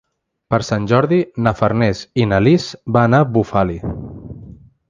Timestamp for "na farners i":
1.47-2.27